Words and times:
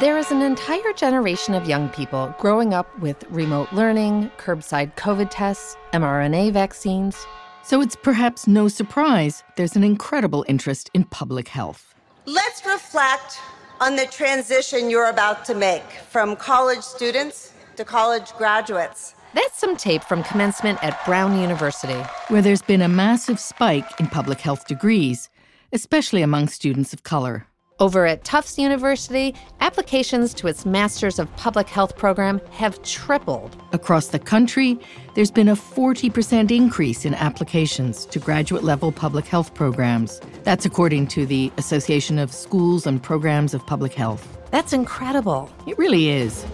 There 0.00 0.16
is 0.16 0.30
an 0.30 0.40
entire 0.40 0.94
generation 0.94 1.54
of 1.54 1.68
young 1.68 1.90
people 1.90 2.34
growing 2.38 2.72
up 2.72 2.98
with 3.00 3.24
remote 3.28 3.70
learning, 3.74 4.30
curbside 4.38 4.94
COVID 4.96 5.28
tests, 5.30 5.76
mRNA 5.92 6.54
vaccines. 6.54 7.26
So 7.62 7.82
it's 7.82 7.94
perhaps 7.94 8.46
no 8.46 8.68
surprise 8.68 9.44
there's 9.56 9.76
an 9.76 9.84
incredible 9.84 10.46
interest 10.48 10.88
in 10.94 11.04
public 11.04 11.46
health. 11.46 11.94
Let's 12.24 12.64
reflect 12.64 13.38
on 13.82 13.96
the 13.96 14.06
transition 14.06 14.88
you're 14.88 15.10
about 15.10 15.44
to 15.44 15.54
make 15.54 15.84
from 16.08 16.36
college 16.36 16.80
students 16.80 17.52
to 17.76 17.84
college 17.84 18.32
graduates. 18.38 19.14
That's 19.34 19.58
some 19.58 19.76
tape 19.76 20.04
from 20.04 20.22
commencement 20.22 20.82
at 20.82 21.04
Brown 21.04 21.38
University, 21.38 22.00
where 22.28 22.40
there's 22.40 22.62
been 22.62 22.80
a 22.80 22.88
massive 22.88 23.38
spike 23.38 24.00
in 24.00 24.06
public 24.06 24.40
health 24.40 24.66
degrees, 24.66 25.28
especially 25.70 26.22
among 26.22 26.48
students 26.48 26.94
of 26.94 27.02
color. 27.02 27.46
Over 27.82 28.06
at 28.06 28.22
Tufts 28.22 28.58
University, 28.58 29.34
applications 29.58 30.34
to 30.34 30.46
its 30.46 30.64
Masters 30.64 31.18
of 31.18 31.34
Public 31.34 31.68
Health 31.68 31.96
program 31.96 32.40
have 32.52 32.80
tripled. 32.84 33.60
Across 33.72 34.10
the 34.10 34.20
country, 34.20 34.78
there's 35.16 35.32
been 35.32 35.48
a 35.48 35.56
40% 35.56 36.52
increase 36.52 37.04
in 37.04 37.12
applications 37.14 38.06
to 38.06 38.20
graduate 38.20 38.62
level 38.62 38.92
public 38.92 39.26
health 39.26 39.52
programs. 39.54 40.20
That's 40.44 40.64
according 40.64 41.08
to 41.08 41.26
the 41.26 41.50
Association 41.56 42.20
of 42.20 42.32
Schools 42.32 42.86
and 42.86 43.02
Programs 43.02 43.52
of 43.52 43.66
Public 43.66 43.94
Health. 43.94 44.38
That's 44.52 44.72
incredible. 44.72 45.50
It 45.66 45.76
really 45.76 46.08
is. 46.08 46.46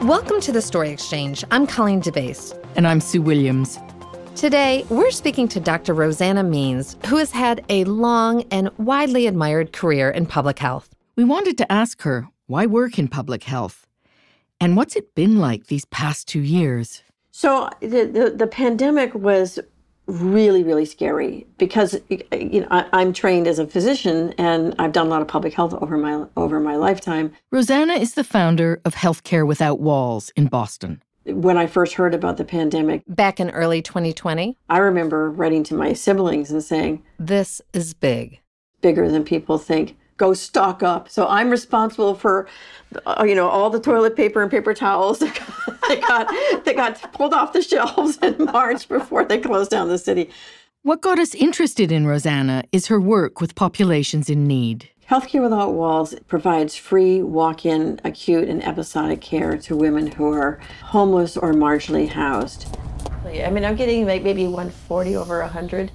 Welcome 0.00 0.40
to 0.40 0.50
the 0.50 0.62
Story 0.62 0.88
Exchange. 0.88 1.44
I'm 1.50 1.66
Colleen 1.66 2.00
DeBaise. 2.00 2.58
And 2.74 2.86
I'm 2.86 3.02
Sue 3.02 3.20
Williams. 3.20 3.78
Today, 4.36 4.84
we're 4.90 5.12
speaking 5.12 5.46
to 5.48 5.60
Dr. 5.60 5.94
Roseanna 5.94 6.46
Means, 6.46 6.96
who 7.06 7.18
has 7.18 7.30
had 7.30 7.64
a 7.68 7.84
long 7.84 8.42
and 8.50 8.68
widely 8.78 9.28
admired 9.28 9.72
career 9.72 10.10
in 10.10 10.26
public 10.26 10.58
health. 10.58 10.90
We 11.14 11.22
wanted 11.22 11.56
to 11.58 11.72
ask 11.72 12.02
her 12.02 12.26
why 12.48 12.66
work 12.66 12.98
in 12.98 13.06
public 13.06 13.44
health? 13.44 13.86
And 14.60 14.76
what's 14.76 14.96
it 14.96 15.14
been 15.14 15.38
like 15.38 15.68
these 15.68 15.84
past 15.84 16.26
two 16.26 16.40
years? 16.40 17.04
So, 17.30 17.70
the, 17.80 18.06
the, 18.06 18.34
the 18.36 18.46
pandemic 18.48 19.14
was 19.14 19.60
really, 20.06 20.64
really 20.64 20.84
scary 20.84 21.46
because 21.56 21.96
you 22.10 22.60
know 22.60 22.68
I, 22.70 23.02
am 23.02 23.12
trained 23.12 23.46
as 23.46 23.58
a 23.58 23.66
physician 23.66 24.34
and 24.36 24.74
I've 24.78 24.92
done 24.92 25.06
a 25.06 25.10
lot 25.10 25.22
of 25.22 25.28
public 25.28 25.54
health 25.54 25.74
over 25.74 25.96
my 25.96 26.26
over 26.36 26.60
my 26.60 26.76
lifetime. 26.76 27.32
Roseanna 27.52 27.94
is 27.98 28.14
the 28.14 28.24
founder 28.24 28.80
of 28.84 28.96
Healthcare 28.96 29.46
Without 29.46 29.80
Walls 29.80 30.30
in 30.36 30.48
Boston 30.48 31.00
when 31.26 31.56
I 31.56 31.66
first 31.66 31.94
heard 31.94 32.14
about 32.14 32.36
the 32.36 32.44
pandemic 32.44 33.02
back 33.06 33.40
in 33.40 33.50
early 33.50 33.82
2020, 33.82 34.56
I 34.68 34.78
remember 34.78 35.30
writing 35.30 35.64
to 35.64 35.74
my 35.74 35.92
siblings 35.92 36.50
and 36.50 36.62
saying, 36.62 37.02
This 37.18 37.60
is 37.72 37.94
big. 37.94 38.40
Bigger 38.80 39.10
than 39.10 39.24
people 39.24 39.58
think. 39.58 39.96
Go 40.16 40.34
stock 40.34 40.82
up. 40.82 41.08
So 41.08 41.26
I'm 41.26 41.50
responsible 41.50 42.14
for, 42.14 42.46
uh, 43.04 43.24
you 43.26 43.34
know, 43.34 43.48
all 43.48 43.68
the 43.68 43.80
toilet 43.80 44.14
paper 44.14 44.42
and 44.42 44.50
paper 44.50 44.72
towels 44.72 45.18
that 45.20 45.34
got, 45.34 45.88
that 45.88 46.00
got, 46.00 46.64
that 46.64 46.76
got 46.76 47.12
pulled 47.12 47.34
off 47.34 47.52
the 47.52 47.62
shelves 47.62 48.18
in 48.18 48.44
March 48.44 48.86
before 48.88 49.24
they 49.24 49.38
closed 49.38 49.70
down 49.70 49.88
the 49.88 49.98
city. 49.98 50.30
What 50.82 51.00
got 51.00 51.18
us 51.18 51.34
interested 51.34 51.90
in 51.90 52.04
Roseanna 52.04 52.64
is 52.70 52.88
her 52.88 53.00
work 53.00 53.40
with 53.40 53.54
populations 53.54 54.28
in 54.28 54.46
need. 54.46 54.90
Healthcare 55.10 55.42
Without 55.42 55.74
Walls 55.74 56.14
provides 56.28 56.76
free 56.76 57.22
walk 57.22 57.66
in 57.66 58.00
acute 58.04 58.48
and 58.48 58.64
episodic 58.64 59.20
care 59.20 59.58
to 59.58 59.76
women 59.76 60.12
who 60.12 60.32
are 60.32 60.58
homeless 60.82 61.36
or 61.36 61.52
marginally 61.52 62.08
housed. 62.08 62.74
I 63.26 63.50
mean, 63.50 63.64
I'm 63.64 63.76
getting 63.76 64.06
like 64.06 64.22
maybe 64.22 64.44
140 64.44 65.16
over 65.16 65.40
100. 65.40 65.90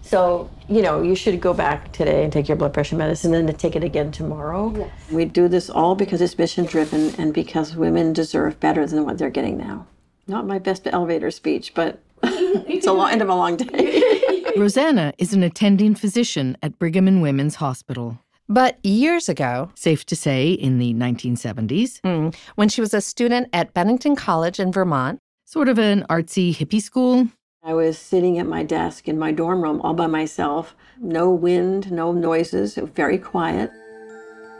So, 0.00 0.48
you 0.68 0.80
know, 0.80 1.02
you 1.02 1.14
should 1.14 1.38
go 1.40 1.52
back 1.52 1.92
today 1.92 2.24
and 2.24 2.32
take 2.32 2.48
your 2.48 2.56
blood 2.56 2.72
pressure 2.72 2.96
medicine 2.96 3.34
and 3.34 3.46
then 3.46 3.56
take 3.56 3.76
it 3.76 3.84
again 3.84 4.10
tomorrow. 4.10 4.72
Yes. 4.74 4.90
We 5.10 5.26
do 5.26 5.48
this 5.48 5.68
all 5.68 5.94
because 5.94 6.22
it's 6.22 6.38
mission 6.38 6.64
driven 6.64 7.14
and 7.18 7.34
because 7.34 7.76
women 7.76 8.12
deserve 8.14 8.58
better 8.60 8.86
than 8.86 9.04
what 9.04 9.18
they're 9.18 9.30
getting 9.30 9.58
now. 9.58 9.86
Not 10.28 10.46
my 10.46 10.58
best 10.58 10.86
elevator 10.86 11.30
speech, 11.30 11.74
but 11.74 12.00
it's 12.22 12.86
a 12.86 12.92
long 12.92 13.10
end 13.10 13.20
of 13.20 13.28
a 13.28 13.34
long 13.34 13.56
day. 13.56 14.44
Roseanna 14.56 15.12
is 15.18 15.34
an 15.34 15.42
attending 15.42 15.94
physician 15.94 16.56
at 16.62 16.78
Brigham 16.78 17.06
and 17.06 17.20
Women's 17.20 17.56
Hospital. 17.56 18.18
But 18.48 18.84
years 18.84 19.28
ago, 19.28 19.70
safe 19.74 20.06
to 20.06 20.16
say 20.16 20.52
in 20.52 20.78
the 20.78 20.94
1970s, 20.94 22.00
mm, 22.02 22.34
when 22.54 22.68
she 22.68 22.80
was 22.80 22.94
a 22.94 23.00
student 23.00 23.48
at 23.52 23.74
Bennington 23.74 24.14
College 24.14 24.60
in 24.60 24.70
Vermont, 24.70 25.18
sort 25.44 25.68
of 25.68 25.78
an 25.78 26.04
artsy 26.08 26.54
hippie 26.54 26.82
school, 26.82 27.28
I 27.64 27.74
was 27.74 27.98
sitting 27.98 28.38
at 28.38 28.46
my 28.46 28.62
desk 28.62 29.08
in 29.08 29.18
my 29.18 29.32
dorm 29.32 29.60
room 29.60 29.80
all 29.80 29.94
by 29.94 30.06
myself, 30.06 30.76
no 31.00 31.28
wind, 31.30 31.90
no 31.90 32.12
noises, 32.12 32.76
very 32.76 33.18
quiet. 33.18 33.72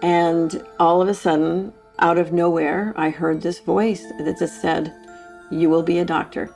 And 0.02 0.60
all 0.80 1.00
of 1.00 1.08
a 1.08 1.14
sudden, 1.14 1.72
out 2.00 2.19
of 2.19 2.32
nowhere, 2.32 2.92
I 2.96 3.10
heard 3.10 3.42
this 3.42 3.60
voice 3.60 4.02
that 4.19 4.38
just 4.41 4.60
said, 4.60 4.92
You 5.52 5.70
will 5.70 5.84
be 5.84 6.00
a 6.00 6.04
doctor. 6.04 6.50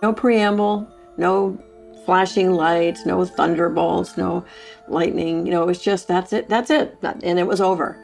No 0.00 0.12
preamble, 0.12 0.88
no 1.16 1.58
flashing 2.04 2.52
lights, 2.52 3.06
no 3.06 3.24
thunderbolts, 3.24 4.16
no 4.16 4.44
lightning. 4.88 5.46
You 5.46 5.52
know, 5.52 5.62
it 5.62 5.66
was 5.66 5.80
just 5.80 6.08
that's 6.08 6.32
it, 6.32 6.48
that's 6.48 6.70
it, 6.70 6.96
and 7.02 7.38
it 7.38 7.46
was 7.46 7.60
over. 7.60 7.98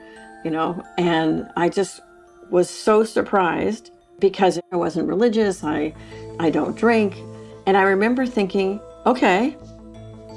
You 0.44 0.50
know, 0.50 0.83
and 0.97 1.50
I 1.56 1.69
just 1.69 2.00
was 2.50 2.69
so 2.71 3.05
surprised 3.05 3.91
because 4.19 4.59
I 4.72 4.77
wasn't 4.77 5.09
religious. 5.09 5.62
I, 5.62 5.94
I 6.39 6.50
don't 6.50 6.77
drink, 6.77 7.16
and 7.66 7.77
I 7.77 7.83
remember 7.83 8.27
thinking, 8.27 8.81
okay, 9.06 9.56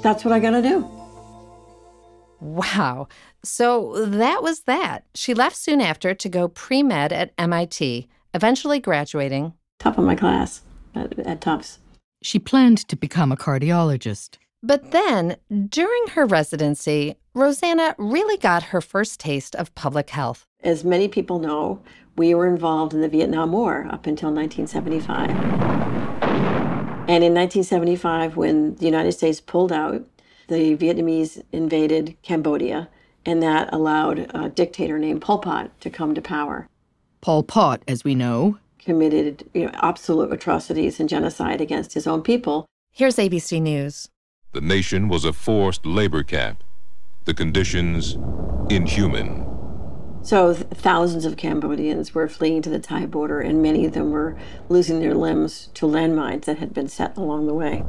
that's 0.02 0.24
what 0.24 0.32
I 0.32 0.40
gotta 0.40 0.62
do. 0.62 0.88
Wow. 2.40 3.08
So 3.42 4.04
that 4.06 4.42
was 4.42 4.60
that. 4.60 5.04
She 5.14 5.34
left 5.34 5.56
soon 5.56 5.80
after 5.80 6.14
to 6.14 6.28
go 6.28 6.48
pre 6.48 6.82
med 6.82 7.12
at 7.12 7.32
MIT, 7.38 8.08
eventually 8.34 8.80
graduating. 8.80 9.54
Top 9.78 9.98
of 9.98 10.04
my 10.04 10.14
class 10.14 10.62
at, 10.94 11.18
at 11.20 11.40
Tufts 11.40 11.78
she 12.24 12.38
planned 12.38 12.78
to 12.88 12.96
become 12.96 13.30
a 13.30 13.36
cardiologist. 13.36 14.38
But 14.62 14.92
then, 14.92 15.36
during 15.68 16.06
her 16.12 16.24
residency, 16.24 17.16
Roseanna 17.34 17.94
really 17.98 18.38
got 18.38 18.62
her 18.62 18.80
first 18.80 19.20
taste 19.20 19.54
of 19.56 19.74
public 19.74 20.08
health. 20.08 20.46
As 20.62 20.84
many 20.84 21.06
people 21.06 21.38
know, 21.38 21.82
we 22.16 22.34
were 22.34 22.46
involved 22.46 22.94
in 22.94 23.02
the 23.02 23.08
Vietnam 23.08 23.52
War 23.52 23.86
up 23.90 24.06
until 24.06 24.32
1975. 24.32 25.28
And 27.06 27.22
in 27.22 27.34
1975, 27.34 28.38
when 28.38 28.76
the 28.76 28.86
United 28.86 29.12
States 29.12 29.42
pulled 29.42 29.70
out, 29.70 30.02
the 30.48 30.76
Vietnamese 30.76 31.42
invaded 31.52 32.16
Cambodia, 32.22 32.88
and 33.26 33.42
that 33.42 33.70
allowed 33.70 34.30
a 34.34 34.48
dictator 34.48 34.98
named 34.98 35.20
Pol 35.20 35.40
Pot 35.40 35.78
to 35.82 35.90
come 35.90 36.14
to 36.14 36.22
power. 36.22 36.68
Pol 37.20 37.42
Pot, 37.42 37.82
as 37.86 38.02
we 38.02 38.14
know, 38.14 38.58
committed 38.84 39.48
you 39.54 39.66
know, 39.66 39.70
absolute 39.74 40.32
atrocities 40.32 41.00
and 41.00 41.08
genocide 41.08 41.60
against 41.60 41.94
his 41.94 42.06
own 42.06 42.22
people. 42.22 42.66
Here's 42.90 43.16
ABC 43.16 43.60
News. 43.60 44.08
The 44.52 44.60
nation 44.60 45.08
was 45.08 45.24
a 45.24 45.32
forced 45.32 45.84
labor 45.84 46.22
camp, 46.22 46.62
the 47.24 47.34
conditions 47.34 48.16
inhuman. 48.70 49.44
So 50.22 50.54
th- 50.54 50.66
thousands 50.68 51.24
of 51.24 51.36
Cambodians 51.36 52.14
were 52.14 52.28
fleeing 52.28 52.62
to 52.62 52.70
the 52.70 52.78
Thai 52.78 53.06
border, 53.06 53.40
and 53.40 53.60
many 53.60 53.84
of 53.84 53.92
them 53.92 54.10
were 54.10 54.36
losing 54.68 55.00
their 55.00 55.14
limbs 55.14 55.68
to 55.74 55.86
landmines 55.86 56.44
that 56.44 56.58
had 56.58 56.72
been 56.72 56.88
set 56.88 57.16
along 57.16 57.46
the 57.46 57.54
way. 57.54 57.82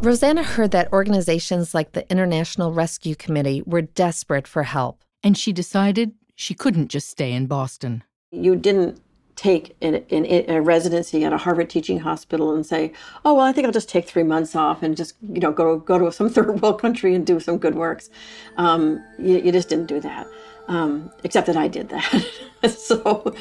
Roseanna 0.00 0.44
heard 0.44 0.70
that 0.70 0.92
organizations 0.92 1.74
like 1.74 1.92
the 1.92 2.10
International 2.10 2.72
Rescue 2.72 3.14
Committee 3.14 3.62
were 3.66 3.82
desperate 3.82 4.46
for 4.46 4.62
help. 4.64 5.02
And 5.22 5.36
she 5.36 5.52
decided 5.52 6.12
she 6.34 6.54
couldn't 6.54 6.88
just 6.88 7.08
stay 7.08 7.32
in 7.32 7.46
Boston. 7.46 8.04
You 8.30 8.56
didn't 8.56 9.00
take 9.36 9.76
in, 9.80 9.96
in, 10.08 10.24
in, 10.24 10.50
a 10.50 10.62
residency 10.62 11.24
at 11.24 11.32
a 11.32 11.38
Harvard 11.38 11.68
teaching 11.70 12.00
hospital 12.00 12.54
and 12.54 12.64
say, 12.64 12.92
"Oh 13.24 13.34
well, 13.34 13.44
I 13.44 13.52
think 13.52 13.66
I'll 13.66 13.72
just 13.72 13.88
take 13.88 14.06
three 14.06 14.22
months 14.22 14.54
off 14.54 14.82
and 14.82 14.96
just 14.96 15.14
you 15.32 15.40
know 15.40 15.52
go 15.52 15.78
go 15.78 15.98
to 15.98 16.12
some 16.12 16.28
third 16.34 16.60
world 16.60 16.80
country 16.80 17.14
and 17.14 17.26
do 17.26 17.40
some 17.40 17.58
good 17.58 17.74
works." 17.74 18.10
Um, 18.56 19.04
you, 19.18 19.38
you, 19.38 19.52
just 19.52 19.68
didn't 19.68 19.86
do 19.86 20.00
that, 20.00 20.26
um, 20.68 21.10
except 21.24 21.46
that 21.46 21.56
I 21.56 21.68
did 21.68 21.88
that. 21.88 22.70
so. 22.70 23.34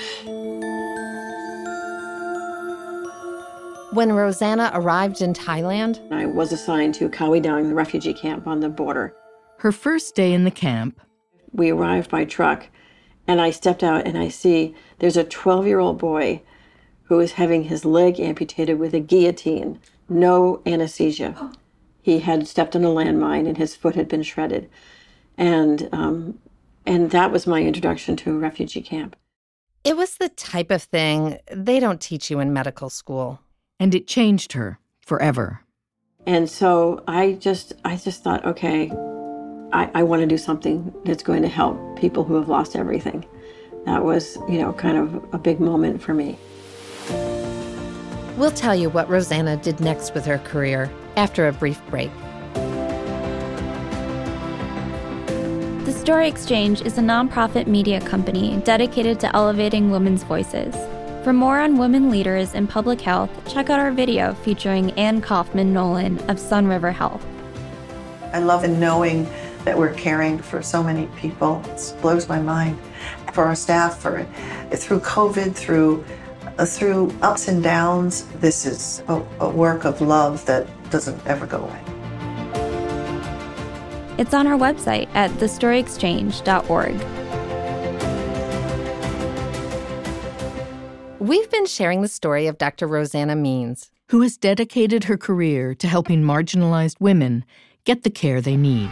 When 3.94 4.10
Roseanna 4.10 4.72
arrived 4.74 5.22
in 5.22 5.34
Thailand, 5.34 6.12
I 6.12 6.26
was 6.26 6.52
assigned 6.52 6.96
to 6.96 7.10
Khao 7.10 7.40
Dang, 7.40 7.70
the 7.70 7.76
refugee 7.76 8.16
camp 8.16 8.48
on 8.48 8.60
the 8.60 8.70
border. 8.70 9.14
Her 9.60 9.72
first 9.72 10.16
day 10.16 10.34
in 10.34 10.46
the 10.46 10.52
camp, 10.52 11.00
we 11.52 11.70
arrived 11.70 12.10
by 12.10 12.26
truck 12.26 12.70
and 13.28 13.42
I 13.42 13.52
stepped 13.52 13.84
out 13.84 14.06
and 14.06 14.18
I 14.18 14.30
see 14.30 14.76
there's 15.00 15.18
a 15.18 15.24
12 15.24 15.66
year 15.68 15.80
old 15.80 15.98
boy 15.98 16.42
who 17.04 17.20
is 17.20 17.34
having 17.34 17.64
his 17.64 17.86
leg 17.86 18.20
amputated 18.20 18.80
with 18.80 18.94
a 18.94 19.00
guillotine, 19.00 19.80
no 20.10 20.62
anesthesia. 20.66 21.52
He 22.02 22.20
had 22.20 22.48
stepped 22.48 22.76
on 22.76 22.84
a 22.84 22.90
landmine 22.90 23.48
and 23.48 23.58
his 23.58 23.76
foot 23.76 23.96
had 23.96 24.08
been 24.08 24.24
shredded. 24.24 24.70
And, 25.38 25.90
um, 25.92 26.40
and 26.86 27.12
that 27.12 27.32
was 27.32 27.48
my 27.48 27.62
introduction 27.62 28.16
to 28.18 28.36
a 28.36 28.40
refugee 28.40 28.82
camp. 28.82 29.16
It 29.84 29.98
was 29.98 30.16
the 30.18 30.30
type 30.30 30.72
of 30.72 30.84
thing 30.84 31.40
they 31.52 31.80
don't 31.80 32.02
teach 32.02 32.30
you 32.30 32.40
in 32.40 32.54
medical 32.54 32.90
school. 32.90 33.40
And 33.80 33.94
it 33.94 34.08
changed 34.08 34.54
her 34.54 34.80
forever. 35.02 35.62
And 36.26 36.50
so 36.50 37.04
I 37.06 37.34
just 37.34 37.74
I 37.84 37.98
just 37.98 38.24
thought, 38.24 38.46
okay, 38.46 38.92
I, 39.74 39.90
I 39.96 40.04
want 40.04 40.22
to 40.22 40.28
do 40.28 40.38
something 40.38 40.94
that's 41.04 41.24
going 41.24 41.42
to 41.42 41.48
help 41.48 42.00
people 42.00 42.24
who 42.24 42.36
have 42.36 42.48
lost 42.48 42.76
everything. 42.76 43.26
That 43.86 44.06
was, 44.06 44.38
you 44.48 44.60
know, 44.60 44.72
kind 44.72 44.98
of 44.98 45.34
a 45.34 45.40
big 45.40 45.60
moment 45.60 46.00
for 46.00 46.14
me. 46.14 46.38
We'll 48.38 48.52
tell 48.52 48.76
you 48.76 48.90
what 48.90 49.10
Roseanna 49.10 49.58
did 49.64 49.80
next 49.80 50.14
with 50.14 50.26
her 50.26 50.38
career 50.38 50.92
after 51.16 51.48
a 51.48 51.52
brief 51.52 51.82
break. 51.90 52.12
The 55.86 55.92
Story 55.92 56.28
Exchange 56.28 56.84
is 56.84 57.00
a 57.00 57.02
nonprofit 57.02 57.66
media 57.66 58.00
company 58.00 58.62
dedicated 58.64 59.20
to 59.22 59.36
elevating 59.36 59.90
women's 59.90 60.22
voices. 60.22 60.76
For 61.24 61.34
more 61.34 61.60
on 61.60 61.80
women 61.80 62.12
leaders 62.12 62.54
in 62.54 62.68
public 62.68 63.02
health, 63.02 63.32
check 63.52 63.72
out 63.72 63.80
our 63.80 63.92
video 63.92 64.36
featuring 64.36 64.92
Anne 64.92 65.20
Kauffman 65.20 65.74
Nolan 65.74 66.20
of 66.30 66.38
Sun 66.38 66.68
River 66.68 66.92
Health. 66.92 67.26
I 68.34 68.40
love 68.40 68.68
knowing 68.68 69.28
that 69.66 69.78
we're 69.78 69.94
caring 69.94 70.38
for 70.40 70.62
so 70.62 70.84
many 70.84 71.08
people. 71.18 71.62
It 71.66 71.96
blows 72.02 72.28
my 72.28 72.40
mind. 72.42 72.78
For 73.34 73.46
our 73.46 73.56
staff, 73.56 74.00
for 74.00 74.24
through 74.72 75.00
COVID, 75.00 75.56
through 75.56 76.04
uh, 76.58 76.66
through 76.66 77.12
ups 77.22 77.48
and 77.48 77.64
downs, 77.64 78.26
this 78.36 78.66
is 78.66 79.02
a, 79.08 79.16
a 79.40 79.50
work 79.50 79.86
of 79.86 80.02
love 80.02 80.46
that 80.46 80.68
doesn't 80.92 81.26
ever 81.26 81.48
go 81.48 81.58
away. 81.58 81.80
It's 84.20 84.34
on 84.36 84.46
our 84.46 84.58
website 84.58 85.10
at 85.16 85.32
thestoryexchange.org. 85.32 86.94
We've 91.20 91.50
been 91.50 91.66
sharing 91.66 92.02
the 92.02 92.08
story 92.08 92.46
of 92.48 92.60
Dr. 92.60 92.88
Roseanna 92.88 93.36
Means, 93.36 93.90
who 94.10 94.22
has 94.22 94.38
dedicated 94.38 95.06
her 95.06 95.18
career 95.18 95.74
to 95.76 95.88
helping 95.88 96.22
marginalized 96.22 97.00
women 97.00 97.46
get 97.86 98.04
the 98.04 98.12
care 98.12 98.42
they 98.42 98.58
need. 98.58 98.92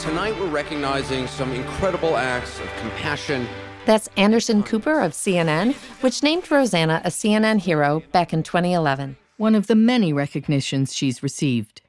Tonight, 0.00 0.34
we're 0.40 0.48
recognizing 0.48 1.26
some 1.26 1.52
incredible 1.52 2.16
acts 2.16 2.58
of 2.58 2.66
compassion. 2.76 3.46
That's 3.84 4.08
Anderson 4.16 4.62
Cooper 4.62 4.98
of 4.98 5.12
CNN, 5.12 5.74
which 6.00 6.22
named 6.22 6.44
Roseanna 6.44 7.02
a 7.04 7.10
CNN 7.10 7.60
hero 7.60 8.02
back 8.10 8.32
in 8.32 8.42
2011. 8.42 9.18
One 9.36 9.54
of 9.54 9.66
the 9.66 9.74
many 9.74 10.14
recognitions 10.14 10.96
she's 10.96 11.22
received. 11.22 11.82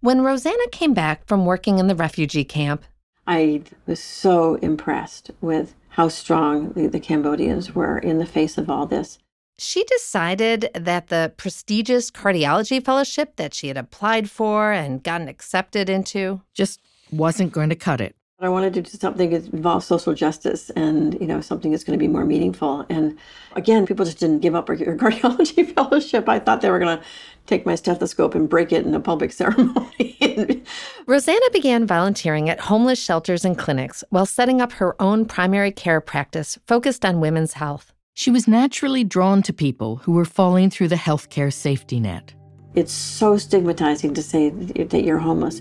When 0.00 0.22
Roseanna 0.22 0.68
came 0.72 0.94
back 0.94 1.28
from 1.28 1.46
working 1.46 1.78
in 1.78 1.86
the 1.86 1.94
refugee 1.94 2.42
camp, 2.42 2.82
I 3.24 3.62
was 3.86 4.00
so 4.00 4.56
impressed 4.56 5.30
with 5.40 5.76
how 5.90 6.08
strong 6.08 6.72
the, 6.72 6.88
the 6.88 6.98
Cambodians 6.98 7.72
were 7.72 7.98
in 7.98 8.18
the 8.18 8.26
face 8.26 8.58
of 8.58 8.68
all 8.68 8.86
this. 8.86 9.20
She 9.58 9.84
decided 9.84 10.70
that 10.74 11.06
the 11.06 11.32
prestigious 11.36 12.10
cardiology 12.10 12.84
fellowship 12.84 13.36
that 13.36 13.54
she 13.54 13.68
had 13.68 13.76
applied 13.76 14.28
for 14.28 14.72
and 14.72 15.04
gotten 15.04 15.28
accepted 15.28 15.88
into 15.88 16.42
just 16.52 16.80
wasn't 17.10 17.52
going 17.52 17.68
to 17.70 17.76
cut 17.76 18.00
it. 18.00 18.14
I 18.40 18.48
wanted 18.48 18.74
to 18.74 18.82
do 18.82 18.90
something 18.90 19.30
that 19.30 19.52
involves 19.54 19.86
social 19.86 20.12
justice 20.12 20.68
and, 20.70 21.18
you 21.20 21.26
know, 21.26 21.40
something 21.40 21.70
that's 21.70 21.84
going 21.84 21.98
to 21.98 22.02
be 22.02 22.08
more 22.08 22.26
meaningful. 22.26 22.84
And 22.90 23.16
again, 23.54 23.86
people 23.86 24.04
just 24.04 24.18
didn't 24.18 24.40
give 24.40 24.54
up 24.54 24.66
their 24.66 24.96
cardiology 24.96 25.72
fellowship. 25.74 26.28
I 26.28 26.40
thought 26.40 26.60
they 26.60 26.70
were 26.70 26.78
going 26.78 26.98
to 26.98 27.04
take 27.46 27.64
my 27.64 27.74
stethoscope 27.74 28.34
and 28.34 28.48
break 28.48 28.72
it 28.72 28.84
in 28.84 28.94
a 28.94 29.00
public 29.00 29.32
ceremony. 29.40 30.62
Roseanna 31.06 31.52
began 31.52 31.86
volunteering 31.86 32.50
at 32.50 32.60
homeless 32.60 33.02
shelters 33.02 33.44
and 33.44 33.56
clinics 33.56 34.02
while 34.10 34.26
setting 34.26 34.60
up 34.60 34.72
her 34.72 35.00
own 35.00 35.24
primary 35.24 35.70
care 35.70 36.00
practice 36.00 36.58
focused 36.66 37.04
on 37.04 37.20
women's 37.20 37.54
health. 37.54 37.92
She 38.14 38.30
was 38.30 38.46
naturally 38.46 39.04
drawn 39.04 39.42
to 39.42 39.52
people 39.52 39.96
who 39.96 40.12
were 40.12 40.24
falling 40.24 40.70
through 40.70 40.88
the 40.88 40.96
healthcare 40.96 41.52
safety 41.52 41.98
net. 41.98 42.34
It's 42.74 42.92
so 42.92 43.36
stigmatizing 43.36 44.14
to 44.14 44.22
say 44.22 44.50
that 44.50 45.04
you're 45.04 45.18
homeless, 45.18 45.60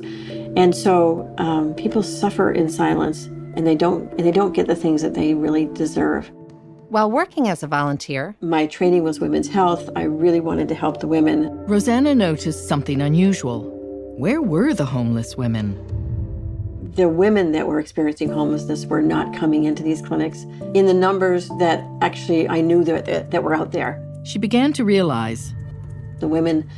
and 0.56 0.76
so 0.76 1.32
um, 1.38 1.76
people 1.76 2.02
suffer 2.02 2.52
in 2.52 2.70
silence, 2.70 3.26
and 3.56 3.68
they 3.68 3.76
don't 3.76 4.10
and 4.14 4.22
they 4.22 4.32
don't 4.32 4.54
get 4.54 4.66
the 4.66 4.76
things 4.76 5.04
that 5.04 5.14
they 5.14 5.36
really 5.36 5.68
deserve. 5.68 6.32
While 6.90 7.12
working 7.12 7.48
as 7.50 7.64
a 7.64 7.68
volunteer, 7.68 8.36
my 8.42 8.66
training 8.66 9.04
was 9.04 9.20
women's 9.20 9.48
health. 9.48 9.90
I 9.96 10.04
really 10.04 10.40
wanted 10.40 10.68
to 10.70 10.76
help 10.76 11.00
the 11.00 11.08
women. 11.08 11.50
Roseanna 11.68 12.16
noticed 12.16 12.68
something 12.68 13.02
unusual. 13.02 13.70
Where 14.18 14.42
were 14.42 14.74
the 14.74 14.86
homeless 14.86 15.36
women? 15.36 15.76
The 16.96 17.10
women 17.10 17.52
that 17.54 17.66
were 17.66 17.80
experiencing 17.80 18.30
homelessness 18.30 18.86
were 18.86 19.02
not 19.02 19.36
coming 19.36 19.64
into 19.64 19.82
these 19.82 20.02
clinics 20.04 20.44
in 20.76 20.86
the 20.86 20.94
numbers 20.94 21.50
that 21.60 21.84
actually 22.02 22.48
I 22.48 22.62
knew 22.62 22.84
that, 22.84 23.06
that, 23.06 23.32
that 23.32 23.44
were 23.44 23.56
out 23.56 23.72
there. 23.72 24.00
She 24.24 24.38
began 24.38 24.72
to 24.74 24.86
realize 24.86 25.56
the 26.20 26.28
women 26.28 26.70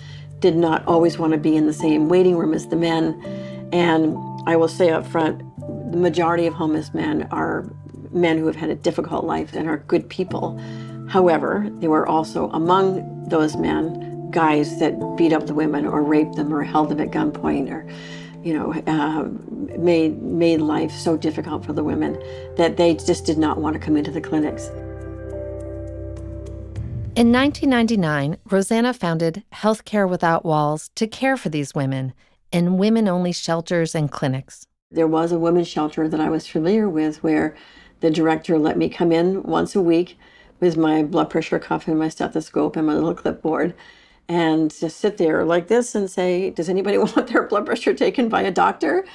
did 0.45 0.55
not 0.55 0.85
always 0.85 1.17
want 1.17 1.33
to 1.33 1.39
be 1.39 1.55
in 1.55 1.65
the 1.65 1.73
same 1.73 2.07
waiting 2.07 2.37
room 2.37 2.53
as 2.53 2.67
the 2.67 2.75
men. 2.75 3.19
And 3.73 4.15
I 4.45 4.55
will 4.55 4.67
say 4.67 4.91
up 4.91 5.03
front, 5.03 5.39
the 5.91 5.97
majority 5.97 6.45
of 6.45 6.53
homeless 6.53 6.93
men 6.93 7.27
are 7.31 7.67
men 8.11 8.37
who 8.37 8.45
have 8.45 8.55
had 8.55 8.69
a 8.69 8.75
difficult 8.75 9.25
life 9.25 9.55
and 9.55 9.67
are 9.67 9.79
good 9.79 10.07
people. 10.07 10.61
However, 11.09 11.67
there 11.79 11.89
were 11.89 12.05
also 12.05 12.51
among 12.51 13.27
those 13.27 13.57
men 13.57 14.29
guys 14.29 14.77
that 14.77 14.93
beat 15.17 15.33
up 15.33 15.47
the 15.47 15.55
women 15.55 15.87
or 15.87 16.03
raped 16.03 16.35
them 16.35 16.53
or 16.53 16.61
held 16.61 16.89
them 16.89 16.99
at 16.99 17.09
gunpoint 17.09 17.71
or 17.71 17.89
you 18.43 18.53
know, 18.53 18.71
uh, 18.85 19.23
made 19.79 20.21
made 20.21 20.61
life 20.61 20.91
so 20.91 21.17
difficult 21.17 21.65
for 21.65 21.73
the 21.73 21.83
women 21.83 22.21
that 22.55 22.77
they 22.77 22.93
just 22.93 23.25
did 23.25 23.39
not 23.39 23.57
want 23.57 23.73
to 23.73 23.79
come 23.79 23.97
into 23.97 24.11
the 24.11 24.21
clinics. 24.21 24.69
In 27.15 27.31
1999, 27.31 28.35
Roseanna 28.49 28.93
founded 28.93 29.45
Healthcare 29.53 30.09
Without 30.09 30.43
Walls 30.43 30.89
to 30.95 31.07
care 31.07 31.37
for 31.37 31.47
these 31.47 31.73
women 31.73 32.13
in 32.51 32.77
women 32.77 33.07
only 33.07 33.31
shelters 33.31 33.95
and 33.95 34.11
clinics. 34.11 34.67
There 34.91 35.07
was 35.07 35.31
a 35.31 35.39
women's 35.39 35.69
shelter 35.69 36.09
that 36.09 36.19
I 36.19 36.27
was 36.27 36.45
familiar 36.45 36.89
with 36.89 37.23
where 37.23 37.55
the 38.01 38.11
director 38.11 38.59
let 38.59 38.77
me 38.77 38.89
come 38.89 39.13
in 39.13 39.43
once 39.43 39.77
a 39.77 39.81
week 39.81 40.17
with 40.59 40.75
my 40.75 41.03
blood 41.03 41.29
pressure 41.29 41.57
cuff 41.57 41.87
and 41.87 41.97
my 41.97 42.09
stethoscope 42.09 42.75
and 42.75 42.85
my 42.85 42.95
little 42.95 43.15
clipboard 43.15 43.73
and 44.27 44.77
just 44.77 44.97
sit 44.97 45.15
there 45.15 45.45
like 45.45 45.69
this 45.69 45.95
and 45.95 46.11
say, 46.11 46.49
Does 46.49 46.67
anybody 46.67 46.97
want 46.97 47.27
their 47.27 47.47
blood 47.47 47.65
pressure 47.65 47.93
taken 47.93 48.27
by 48.27 48.41
a 48.41 48.51
doctor? 48.51 49.05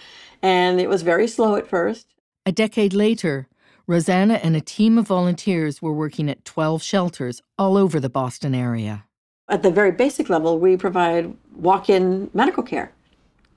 And 0.41 0.81
it 0.81 0.89
was 0.89 1.03
very 1.03 1.29
slow 1.29 1.55
at 1.57 1.69
first. 1.69 2.15
A 2.47 2.53
decade 2.53 2.95
later, 2.95 3.47
Roseanna 3.91 4.39
and 4.43 4.55
a 4.55 4.61
team 4.61 4.99
of 4.99 5.09
volunteers 5.09 5.83
were 5.83 5.93
working 5.93 6.31
at 6.31 6.45
12 6.45 6.83
shelters 6.83 7.43
all 7.59 7.77
over 7.77 7.99
the 7.99 8.09
Boston 8.09 8.55
area. 8.55 9.05
At 9.49 9.63
the 9.63 9.71
very 9.71 9.91
basic 9.91 10.29
level, 10.29 10.59
we 10.59 10.77
provide 10.77 11.37
walk 11.57 11.91
in 11.91 12.31
medical 12.33 12.63
care 12.63 12.93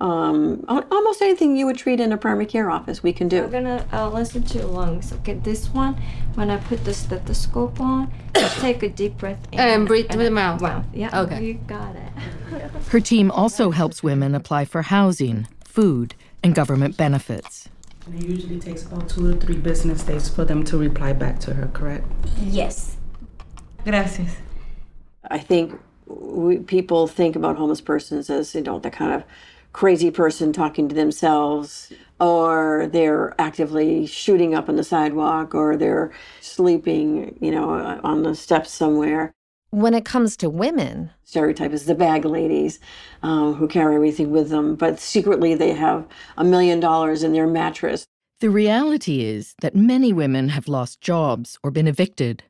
um, 0.03 0.65
almost 0.67 1.21
anything 1.21 1.55
you 1.55 1.65
would 1.65 1.77
treat 1.77 2.01
in 2.01 2.11
a 2.11 2.17
primary 2.17 2.45
care 2.45 2.69
office, 2.69 3.01
we 3.01 3.13
can 3.13 3.29
do. 3.29 3.45
I'm 3.45 3.49
gonna 3.49 3.87
uh, 3.93 4.09
listen 4.09 4.43
to 4.43 4.57
your 4.57 4.67
lungs. 4.67 5.13
Okay, 5.13 5.35
this 5.35 5.69
one, 5.69 5.95
when 6.33 6.49
I 6.49 6.57
put 6.57 6.83
the 6.83 6.93
stethoscope 6.93 7.79
on, 7.79 8.11
just 8.35 8.59
take 8.59 8.83
a 8.83 8.89
deep 8.89 9.17
breath 9.17 9.39
in. 9.53 9.59
And 9.59 9.87
breathe 9.87 10.11
through 10.11 10.25
the 10.25 10.31
mouth. 10.31 10.61
Mouth, 10.61 10.85
yeah. 10.93 11.21
Okay. 11.21 11.43
You 11.43 11.53
got 11.53 11.95
it. 11.95 12.11
Her 12.89 12.99
team 12.99 13.31
also 13.31 13.71
helps 13.71 14.03
women 14.03 14.35
apply 14.35 14.65
for 14.65 14.81
housing, 14.81 15.47
food, 15.63 16.15
and 16.43 16.53
government 16.53 16.97
benefits. 16.97 17.69
And 18.05 18.21
it 18.21 18.27
usually 18.27 18.59
takes 18.59 18.83
about 18.85 19.09
two 19.09 19.33
to 19.33 19.39
three 19.39 19.55
business 19.57 20.03
days 20.03 20.27
for 20.29 20.45
them 20.45 20.63
to 20.65 20.77
reply 20.77 21.13
back 21.13 21.39
to 21.39 21.53
her, 21.53 21.67
correct? 21.67 22.05
Yes. 22.41 22.97
Gracias. 23.85 24.35
I 25.31 25.39
think 25.39 25.79
we, 26.05 26.57
people 26.57 27.07
think 27.07 27.35
about 27.35 27.55
homeless 27.55 27.81
persons 27.81 28.29
as, 28.29 28.53
you 28.55 28.61
know, 28.61 28.79
the 28.79 28.91
kind 28.91 29.13
of 29.13 29.23
crazy 29.71 30.11
person 30.11 30.53
talking 30.53 30.87
to 30.89 30.95
themselves, 30.95 31.91
or 32.19 32.89
they're 32.91 33.33
actively 33.39 34.05
shooting 34.05 34.53
up 34.53 34.69
on 34.69 34.75
the 34.75 34.83
sidewalk, 34.83 35.55
or 35.55 35.77
they're 35.77 36.11
sleeping, 36.41 37.37
you 37.41 37.51
know, 37.51 37.69
on 38.03 38.23
the 38.23 38.35
steps 38.35 38.71
somewhere. 38.71 39.33
When 39.73 39.95
it 39.95 40.05
comes 40.05 40.37
to 40.37 40.51
women, 40.51 41.09
stereotype 41.23 41.71
is 41.71 41.87
the 41.87 41.95
bag 41.95 42.25
ladies 42.25 42.79
um, 43.23 43.55
who 43.55 43.67
carry 43.67 43.95
everything 43.95 44.29
with 44.29 44.49
them, 44.49 44.75
but 44.75 44.99
secretly 44.99 45.55
they 45.55 45.71
have 45.71 46.07
a 46.37 46.43
million 46.43 46.79
dollars 46.79 47.23
in 47.23 47.33
their 47.33 47.47
mattress. 47.47 48.05
The 48.39 48.51
reality 48.51 49.23
is 49.23 49.55
that 49.63 49.75
many 49.75 50.13
women 50.13 50.49
have 50.49 50.67
lost 50.67 51.01
jobs 51.01 51.57
or 51.63 51.71
been 51.71 51.87
evicted. 51.87 52.43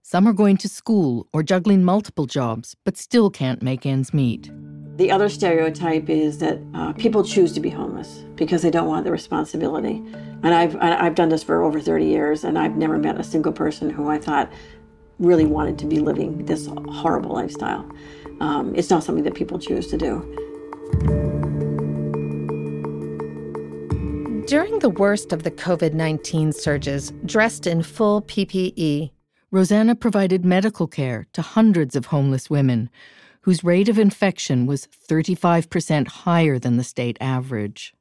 Some 0.00 0.26
are 0.26 0.32
going 0.32 0.56
to 0.56 0.70
school 0.70 1.26
or 1.34 1.42
juggling 1.42 1.84
multiple 1.84 2.24
jobs, 2.24 2.74
but 2.82 2.96
still 2.96 3.28
can't 3.28 3.62
make 3.62 3.84
ends 3.84 4.14
meet. 4.14 4.50
The 4.96 5.10
other 5.10 5.28
stereotype 5.28 6.08
is 6.08 6.38
that 6.38 6.60
uh, 6.72 6.94
people 6.94 7.22
choose 7.22 7.52
to 7.52 7.60
be 7.60 7.68
homeless 7.68 8.24
because 8.36 8.62
they 8.62 8.70
don't 8.70 8.88
want 8.88 9.04
the 9.04 9.12
responsibility. 9.12 10.02
And 10.42 10.54
I've, 10.54 10.76
I've 10.76 11.14
done 11.14 11.28
this 11.28 11.42
for 11.42 11.62
over 11.62 11.78
30 11.78 12.06
years, 12.06 12.42
and 12.42 12.58
I've 12.58 12.76
never 12.76 12.96
met 12.96 13.20
a 13.20 13.24
single 13.24 13.52
person 13.52 13.90
who 13.90 14.08
I 14.08 14.18
thought 14.18 14.50
really 15.20 15.46
wanted 15.46 15.78
to 15.78 15.86
be 15.86 16.00
living 16.00 16.44
this 16.46 16.66
horrible 16.88 17.32
lifestyle. 17.32 17.88
Um, 18.40 18.74
it's 18.74 18.90
not 18.90 19.04
something 19.04 19.24
that 19.24 19.34
people 19.34 19.58
choose 19.58 19.86
to 19.88 19.96
do. 19.96 20.20
During 24.48 24.80
the 24.80 24.90
worst 24.90 25.32
of 25.32 25.44
the 25.44 25.50
COVID 25.52 25.92
19 25.94 26.52
surges, 26.52 27.12
dressed 27.24 27.68
in 27.68 27.84
full 27.84 28.22
PPE, 28.22 29.12
Roseanna 29.52 29.94
provided 29.94 30.44
medical 30.44 30.88
care 30.88 31.26
to 31.34 31.42
hundreds 31.42 31.94
of 31.94 32.06
homeless 32.06 32.50
women 32.50 32.90
whose 33.42 33.64
rate 33.64 33.88
of 33.88 33.98
infection 33.98 34.66
was 34.66 34.86
35% 35.08 36.08
higher 36.08 36.58
than 36.58 36.76
the 36.76 36.84
state 36.84 37.16
average. 37.20 37.94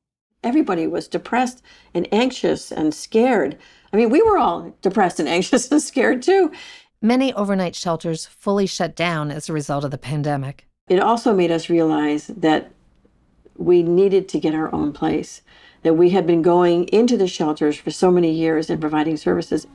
everybody 0.43 0.87
was 0.87 1.07
depressed 1.07 1.61
and 1.93 2.07
anxious 2.13 2.71
and 2.71 2.93
scared. 2.93 3.57
I 3.91 3.97
mean, 3.97 4.09
we 4.09 4.21
were 4.21 4.37
all 4.37 4.73
depressed 4.81 5.19
and 5.19 5.29
anxious 5.37 5.71
and 5.71 5.81
scared 5.81 6.21
too. 6.21 6.51
Many 7.01 7.33
overnight 7.33 7.75
shelters 7.75 8.25
fully 8.25 8.65
shut 8.65 8.93
down 8.93 9.31
as 9.31 9.47
a 9.47 9.53
result 9.53 9.85
of 9.85 9.91
the 9.91 9.97
pandemic. 9.97 10.67
It 10.89 10.99
also 10.99 11.33
made 11.33 11.49
us 11.49 11.69
realize 11.69 12.27
that 12.27 12.73
we 13.55 13.83
needed 13.83 14.27
to 14.29 14.39
get 14.39 14.53
our 14.53 14.73
own 14.75 14.91
place, 14.91 15.41
that 15.83 15.93
we 15.93 16.09
had 16.09 16.27
been 16.27 16.41
going 16.41 16.89
into 16.89 17.15
the 17.15 17.27
shelters 17.27 17.77
for 17.77 17.89
so 17.89 18.11
many 18.11 18.31
years 18.31 18.69
and 18.69 18.81
providing 18.81 19.15
services. 19.15 19.65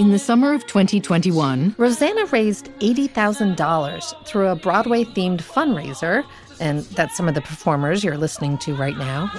In 0.00 0.10
the 0.10 0.18
summer 0.18 0.52
of 0.52 0.66
2021, 0.66 1.76
Roseanna 1.78 2.32
raised 2.32 2.66
$80,000 2.80 4.26
through 4.26 4.48
a 4.48 4.56
Broadway 4.56 5.04
themed 5.04 5.42
fundraiser, 5.42 6.24
and 6.58 6.80
that's 6.80 7.16
some 7.16 7.28
of 7.28 7.34
the 7.34 7.42
performers 7.42 8.02
you're 8.02 8.18
listening 8.18 8.58
to 8.58 8.74
right 8.74 8.96
now. 8.96 9.30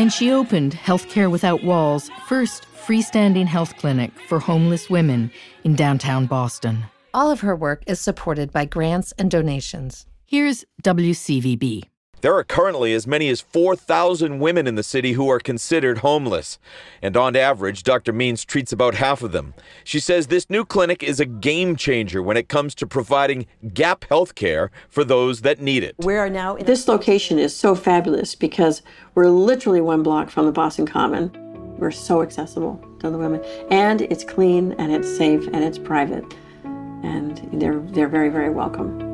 And 0.00 0.10
she 0.10 0.32
opened 0.32 0.72
Healthcare 0.72 1.30
Without 1.30 1.62
Walls' 1.62 2.08
first 2.26 2.64
freestanding 2.74 3.44
health 3.44 3.76
clinic 3.76 4.10
for 4.28 4.38
homeless 4.40 4.88
women 4.88 5.30
in 5.62 5.76
downtown 5.76 6.24
Boston. 6.24 6.84
All 7.12 7.30
of 7.30 7.40
her 7.40 7.54
work 7.54 7.82
is 7.86 8.00
supported 8.00 8.50
by 8.50 8.64
grants 8.64 9.12
and 9.18 9.30
donations. 9.30 10.06
Here's 10.24 10.64
WCVB. 10.82 11.89
There 12.20 12.34
are 12.36 12.44
currently 12.44 12.92
as 12.92 13.06
many 13.06 13.30
as 13.30 13.40
4,000 13.40 14.40
women 14.40 14.66
in 14.66 14.74
the 14.74 14.82
city 14.82 15.12
who 15.12 15.30
are 15.30 15.40
considered 15.40 15.98
homeless. 15.98 16.58
And 17.00 17.16
on 17.16 17.34
average, 17.34 17.82
Dr. 17.82 18.12
Means 18.12 18.44
treats 18.44 18.72
about 18.72 18.94
half 18.94 19.22
of 19.22 19.32
them. 19.32 19.54
She 19.84 20.00
says 20.00 20.26
this 20.26 20.50
new 20.50 20.66
clinic 20.66 21.02
is 21.02 21.18
a 21.18 21.24
game 21.24 21.76
changer 21.76 22.22
when 22.22 22.36
it 22.36 22.48
comes 22.48 22.74
to 22.76 22.86
providing 22.86 23.46
gap 23.72 24.04
health 24.10 24.34
care 24.34 24.70
for 24.88 25.02
those 25.02 25.40
that 25.40 25.60
need 25.60 25.82
it. 25.82 25.94
We 26.00 26.16
are 26.16 26.28
now 26.28 26.56
this 26.56 26.88
location 26.88 27.38
is 27.38 27.56
so 27.56 27.74
fabulous 27.74 28.34
because 28.34 28.82
we're 29.14 29.28
literally 29.28 29.80
one 29.80 30.02
block 30.02 30.28
from 30.28 30.44
the 30.44 30.52
Boston 30.52 30.86
Common. 30.86 31.32
We're 31.78 31.90
so 31.90 32.20
accessible 32.20 32.84
to 32.98 33.08
the 33.08 33.16
women. 33.16 33.42
And 33.70 34.02
it's 34.02 34.24
clean 34.24 34.72
and 34.72 34.92
it's 34.92 35.16
safe 35.16 35.46
and 35.46 35.64
it's 35.64 35.78
private. 35.78 36.24
And 36.64 37.38
they're 37.54 37.80
they're 37.80 38.08
very, 38.08 38.28
very 38.28 38.50
welcome. 38.50 39.09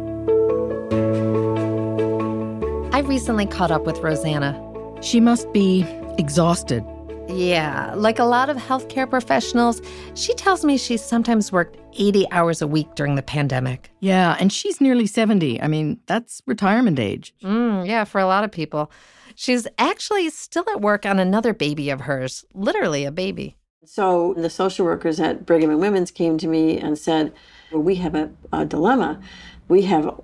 I 2.97 3.01
recently 3.01 3.45
caught 3.45 3.71
up 3.71 3.85
with 3.85 3.97
Roseanna. 3.97 4.57
She 5.05 5.21
must 5.21 5.53
be 5.53 5.85
exhausted. 6.17 6.83
Yeah, 7.29 7.93
like 7.95 8.19
a 8.19 8.25
lot 8.25 8.49
of 8.49 8.57
healthcare 8.57 9.09
professionals, 9.09 9.83
she 10.15 10.33
tells 10.33 10.65
me 10.65 10.79
she's 10.79 11.05
sometimes 11.05 11.53
worked 11.53 11.77
80 11.99 12.27
hours 12.33 12.63
a 12.63 12.67
week 12.67 12.95
during 12.95 13.17
the 13.17 13.23
pandemic. 13.23 13.91
Yeah, 14.01 14.35
and 14.41 14.51
she's 14.51 14.81
nearly 14.81 15.07
70. 15.07 15.61
I 15.61 15.69
mean, 15.69 16.01
that's 16.07 16.41
retirement 16.47 16.99
age. 16.99 17.35
Mm, 17.43 17.87
yeah, 17.87 18.05
for 18.05 18.19
a 18.19 18.25
lot 18.25 18.45
of 18.45 18.51
people. 18.51 18.91
She's 19.35 19.67
actually 19.77 20.31
still 20.31 20.65
at 20.71 20.81
work 20.81 21.05
on 21.05 21.19
another 21.19 21.53
baby 21.53 21.91
of 21.91 22.01
hers, 22.01 22.47
literally 22.55 23.05
a 23.05 23.13
baby. 23.13 23.59
So 23.85 24.33
the 24.39 24.49
social 24.49 24.87
workers 24.87 25.21
at 25.21 25.45
Brigham 25.45 25.69
and 25.69 25.81
Women's 25.81 26.11
came 26.11 26.39
to 26.39 26.49
me 26.49 26.79
and 26.79 26.97
said, 26.97 27.35
well, 27.71 27.83
We 27.83 27.97
have 27.97 28.15
a, 28.15 28.31
a 28.55 28.65
dilemma. 28.65 29.21
We 29.69 29.83
have 29.83 30.19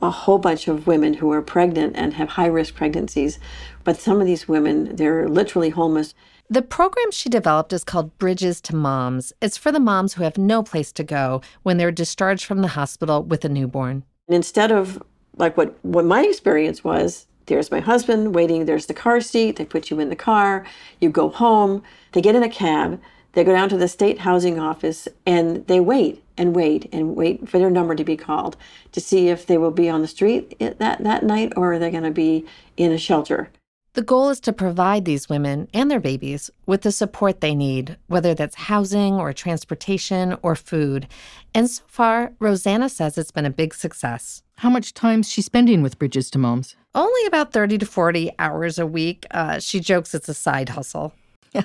a 0.00 0.10
whole 0.10 0.38
bunch 0.38 0.68
of 0.68 0.86
women 0.86 1.14
who 1.14 1.30
are 1.32 1.42
pregnant 1.42 1.96
and 1.96 2.14
have 2.14 2.30
high 2.30 2.46
risk 2.46 2.74
pregnancies. 2.74 3.38
But 3.84 4.00
some 4.00 4.20
of 4.20 4.26
these 4.26 4.48
women, 4.48 4.96
they're 4.96 5.28
literally 5.28 5.70
homeless. 5.70 6.14
The 6.48 6.62
program 6.62 7.10
she 7.10 7.28
developed 7.28 7.72
is 7.72 7.84
called 7.84 8.16
Bridges 8.18 8.60
to 8.62 8.76
Moms. 8.76 9.32
It's 9.40 9.56
for 9.56 9.72
the 9.72 9.80
moms 9.80 10.14
who 10.14 10.24
have 10.24 10.36
no 10.36 10.62
place 10.62 10.92
to 10.92 11.04
go 11.04 11.40
when 11.62 11.78
they're 11.78 11.90
discharged 11.90 12.44
from 12.44 12.60
the 12.60 12.68
hospital 12.68 13.22
with 13.22 13.44
a 13.44 13.48
newborn. 13.48 14.04
And 14.28 14.36
instead 14.36 14.70
of 14.70 15.02
like 15.36 15.56
what, 15.56 15.76
what 15.82 16.04
my 16.04 16.24
experience 16.24 16.84
was, 16.84 17.26
there's 17.46 17.70
my 17.70 17.80
husband 17.80 18.34
waiting, 18.34 18.66
there's 18.66 18.86
the 18.86 18.94
car 18.94 19.20
seat, 19.20 19.56
they 19.56 19.64
put 19.64 19.90
you 19.90 19.98
in 19.98 20.08
the 20.08 20.16
car, 20.16 20.64
you 21.00 21.10
go 21.10 21.28
home, 21.28 21.82
they 22.12 22.20
get 22.20 22.36
in 22.36 22.42
a 22.42 22.48
cab, 22.48 23.00
they 23.32 23.44
go 23.44 23.52
down 23.52 23.68
to 23.70 23.76
the 23.76 23.88
state 23.88 24.20
housing 24.20 24.58
office 24.58 25.08
and 25.26 25.66
they 25.66 25.80
wait 25.80 26.22
and 26.36 26.54
wait 26.54 26.88
and 26.92 27.16
wait 27.16 27.48
for 27.48 27.58
their 27.58 27.70
number 27.70 27.94
to 27.94 28.04
be 28.04 28.16
called 28.16 28.56
to 28.92 29.00
see 29.00 29.28
if 29.28 29.46
they 29.46 29.58
will 29.58 29.70
be 29.70 29.88
on 29.88 30.02
the 30.02 30.08
street 30.08 30.58
that, 30.58 31.02
that 31.02 31.22
night 31.22 31.52
or 31.56 31.74
are 31.74 31.78
they 31.78 31.90
going 31.90 32.02
to 32.02 32.10
be 32.10 32.44
in 32.76 32.92
a 32.92 32.98
shelter. 32.98 33.50
The 33.94 34.02
goal 34.02 34.30
is 34.30 34.40
to 34.40 34.54
provide 34.54 35.04
these 35.04 35.28
women 35.28 35.68
and 35.74 35.90
their 35.90 36.00
babies 36.00 36.50
with 36.64 36.80
the 36.80 36.92
support 36.92 37.42
they 37.42 37.54
need, 37.54 37.98
whether 38.06 38.32
that's 38.32 38.54
housing 38.54 39.14
or 39.14 39.34
transportation 39.34 40.38
or 40.40 40.56
food. 40.56 41.06
And 41.54 41.68
so 41.68 41.82
far, 41.86 42.32
Roseanna 42.40 42.90
says 42.90 43.18
it's 43.18 43.30
been 43.30 43.44
a 43.44 43.50
big 43.50 43.74
success. 43.74 44.42
How 44.56 44.70
much 44.70 44.94
time's 44.94 45.28
she 45.28 45.42
spending 45.42 45.82
with 45.82 45.98
Bridges 45.98 46.30
to 46.30 46.38
Moms? 46.38 46.74
Only 46.94 47.26
about 47.26 47.52
30 47.52 47.78
to 47.78 47.86
40 47.86 48.32
hours 48.38 48.78
a 48.78 48.86
week. 48.86 49.26
Uh, 49.30 49.58
she 49.58 49.78
jokes 49.78 50.14
it's 50.14 50.28
a 50.28 50.34
side 50.34 50.70
hustle. 50.70 51.12
Yeah. 51.54 51.64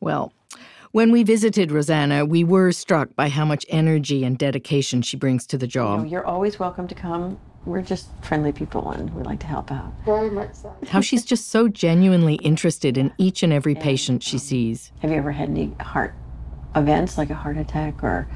Well, 0.00 0.32
when 0.94 1.10
we 1.10 1.24
visited 1.24 1.70
Roseanna, 1.70 2.24
we 2.24 2.44
were 2.44 2.70
struck 2.70 3.16
by 3.16 3.28
how 3.28 3.44
much 3.44 3.66
energy 3.68 4.22
and 4.22 4.38
dedication 4.38 5.02
she 5.02 5.16
brings 5.16 5.44
to 5.48 5.58
the 5.58 5.66
job. 5.66 5.98
You 5.98 6.04
know, 6.04 6.10
you're 6.12 6.24
always 6.24 6.60
welcome 6.60 6.86
to 6.86 6.94
come. 6.94 7.36
We're 7.64 7.82
just 7.82 8.06
friendly 8.22 8.52
people 8.52 8.92
and 8.92 9.12
we 9.12 9.24
like 9.24 9.40
to 9.40 9.48
help 9.48 9.72
out. 9.72 9.92
Very 10.04 10.30
much 10.30 10.54
so. 10.54 10.72
how 10.86 11.00
she's 11.00 11.24
just 11.34 11.48
so 11.48 11.66
genuinely 11.66 12.36
interested 12.36 12.96
in 12.96 13.12
each 13.18 13.42
and 13.42 13.52
every 13.52 13.74
patient 13.74 14.22
she 14.22 14.36
um, 14.36 14.40
sees. 14.40 14.92
Have 15.00 15.10
you 15.10 15.16
ever 15.16 15.32
had 15.32 15.48
any 15.48 15.74
heart 15.80 16.14
events 16.76 17.18
like 17.18 17.30
a 17.30 17.34
heart 17.34 17.56
attack 17.56 18.04
or 18.04 18.28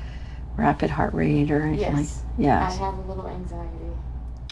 rapid 0.56 0.90
heart 0.90 1.14
rate 1.14 1.52
or 1.52 1.62
anything 1.62 1.96
yes. 1.96 2.24
like 2.26 2.44
Yes. 2.44 2.72
I 2.72 2.84
have 2.86 2.98
a 2.98 3.02
little 3.02 3.28
anxiety. 3.28 3.94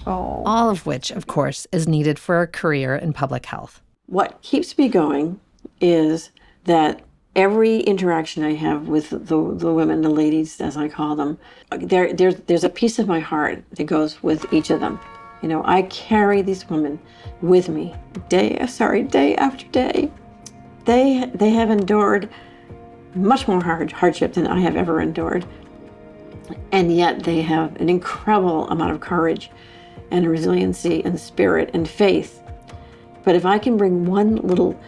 Oh. 0.06 0.44
All 0.46 0.70
of 0.70 0.86
which, 0.86 1.10
of 1.10 1.26
course, 1.26 1.66
is 1.72 1.88
needed 1.88 2.20
for 2.20 2.40
a 2.40 2.46
career 2.46 2.94
in 2.94 3.12
public 3.12 3.46
health. 3.46 3.82
What 4.06 4.40
keeps 4.42 4.78
me 4.78 4.88
going 4.88 5.40
is 5.80 6.30
that 6.66 7.02
every 7.36 7.80
interaction 7.80 8.42
I 8.42 8.54
have 8.54 8.88
with 8.88 9.10
the, 9.10 9.18
the 9.18 9.72
women, 9.72 10.00
the 10.00 10.08
ladies, 10.08 10.60
as 10.60 10.76
I 10.76 10.88
call 10.88 11.14
them, 11.14 11.38
there, 11.70 12.12
there's, 12.12 12.36
there's 12.46 12.64
a 12.64 12.70
piece 12.70 12.98
of 12.98 13.06
my 13.06 13.20
heart 13.20 13.62
that 13.72 13.84
goes 13.84 14.22
with 14.22 14.52
each 14.52 14.70
of 14.70 14.80
them. 14.80 14.98
You 15.42 15.50
know, 15.50 15.62
I 15.64 15.82
carry 15.82 16.40
these 16.40 16.68
women 16.68 16.98
with 17.42 17.68
me 17.68 17.94
day, 18.30 18.66
sorry, 18.66 19.02
day 19.02 19.36
after 19.36 19.66
day. 19.66 20.10
They, 20.86 21.30
they 21.34 21.50
have 21.50 21.70
endured 21.70 22.30
much 23.14 23.46
more 23.46 23.62
hard, 23.62 23.92
hardship 23.92 24.32
than 24.32 24.46
I 24.46 24.60
have 24.60 24.74
ever 24.74 25.00
endured. 25.00 25.46
And 26.72 26.96
yet 26.96 27.22
they 27.22 27.42
have 27.42 27.76
an 27.76 27.90
incredible 27.90 28.68
amount 28.70 28.92
of 28.92 29.00
courage 29.00 29.50
and 30.10 30.26
resiliency 30.26 31.04
and 31.04 31.20
spirit 31.20 31.70
and 31.74 31.88
faith. 31.88 32.42
But 33.24 33.34
if 33.34 33.44
I 33.44 33.58
can 33.58 33.76
bring 33.76 34.06
one 34.06 34.36
little 34.36 34.78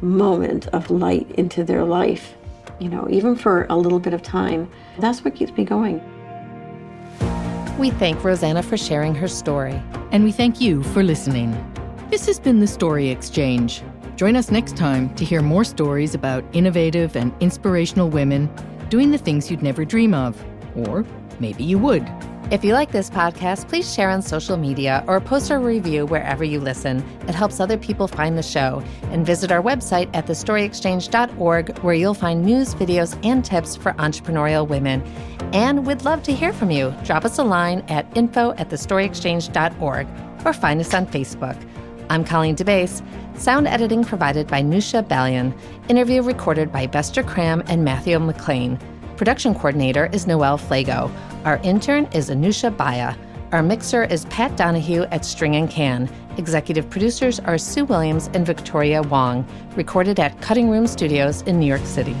moment 0.00 0.66
of 0.68 0.90
light 0.90 1.30
into 1.32 1.64
their 1.64 1.84
life, 1.84 2.34
you 2.78 2.88
know, 2.88 3.06
even 3.10 3.34
for 3.34 3.66
a 3.70 3.76
little 3.76 4.00
bit 4.00 4.14
of 4.14 4.22
time. 4.22 4.70
That's 4.98 5.24
what 5.24 5.34
keeps 5.34 5.52
me 5.52 5.64
going. 5.64 6.00
We 7.78 7.90
thank 7.90 8.18
Roseanna 8.20 8.64
for 8.64 8.76
sharing 8.76 9.14
her 9.14 9.28
story. 9.28 9.80
And 10.10 10.24
we 10.24 10.32
thank 10.32 10.60
you 10.60 10.82
for 10.82 11.02
listening. 11.02 11.52
This 12.10 12.26
has 12.26 12.40
been 12.40 12.60
the 12.60 12.66
Story 12.66 13.08
Exchange. 13.08 13.82
Join 14.16 14.34
us 14.34 14.50
next 14.50 14.76
time 14.76 15.14
to 15.14 15.24
hear 15.24 15.42
more 15.42 15.62
stories 15.62 16.14
about 16.14 16.44
innovative 16.52 17.14
and 17.14 17.32
inspirational 17.40 18.08
women 18.08 18.50
doing 18.88 19.12
the 19.12 19.18
things 19.18 19.50
you'd 19.50 19.62
never 19.62 19.84
dream 19.84 20.14
of. 20.14 20.42
Or 20.74 21.04
maybe 21.40 21.64
you 21.64 21.78
would. 21.78 22.08
If 22.50 22.64
you 22.64 22.72
like 22.72 22.92
this 22.92 23.10
podcast, 23.10 23.68
please 23.68 23.92
share 23.92 24.08
on 24.08 24.22
social 24.22 24.56
media 24.56 25.04
or 25.06 25.20
post 25.20 25.50
a 25.50 25.58
review 25.58 26.06
wherever 26.06 26.42
you 26.42 26.60
listen. 26.60 27.04
It 27.28 27.34
helps 27.34 27.60
other 27.60 27.76
people 27.76 28.08
find 28.08 28.38
the 28.38 28.42
show. 28.42 28.82
And 29.10 29.26
visit 29.26 29.52
our 29.52 29.62
website 29.62 30.08
at 30.14 30.26
thestoryexchange.org, 30.26 31.78
where 31.80 31.94
you'll 31.94 32.14
find 32.14 32.42
news, 32.42 32.74
videos, 32.74 33.18
and 33.22 33.44
tips 33.44 33.76
for 33.76 33.92
entrepreneurial 33.92 34.66
women. 34.66 35.02
And 35.52 35.86
we'd 35.86 36.06
love 36.06 36.22
to 36.22 36.32
hear 36.32 36.54
from 36.54 36.70
you. 36.70 36.94
Drop 37.04 37.26
us 37.26 37.38
a 37.38 37.44
line 37.44 37.80
at 37.88 38.06
info 38.16 38.52
at 38.52 38.70
thestoryexchange.org 38.70 40.06
or 40.46 40.52
find 40.54 40.80
us 40.80 40.94
on 40.94 41.06
Facebook. 41.06 41.62
I'm 42.08 42.24
Colleen 42.24 42.56
DeBaise. 42.56 43.02
Sound 43.38 43.68
editing 43.68 44.04
provided 44.04 44.46
by 44.46 44.62
Nusha 44.62 45.06
Balian. 45.06 45.52
Interview 45.90 46.22
recorded 46.22 46.72
by 46.72 46.86
Bestor 46.86 47.22
Cram 47.22 47.62
and 47.66 47.84
Matthew 47.84 48.18
McLean. 48.18 48.78
Production 49.18 49.52
coordinator 49.52 50.08
is 50.12 50.28
Noelle 50.28 50.58
Flago. 50.58 51.10
Our 51.44 51.56
intern 51.64 52.08
is 52.12 52.30
Anusha 52.30 52.74
Baya. 52.74 53.16
Our 53.50 53.64
mixer 53.64 54.04
is 54.04 54.26
Pat 54.26 54.56
Donahue 54.56 55.06
at 55.10 55.24
String 55.24 55.56
and 55.56 55.68
Can. 55.68 56.08
Executive 56.36 56.88
producers 56.88 57.40
are 57.40 57.58
Sue 57.58 57.84
Williams 57.84 58.30
and 58.32 58.46
Victoria 58.46 59.02
Wong. 59.02 59.44
Recorded 59.74 60.20
at 60.20 60.40
Cutting 60.40 60.70
Room 60.70 60.86
Studios 60.86 61.42
in 61.42 61.58
New 61.58 61.66
York 61.66 61.84
City. 61.84 62.14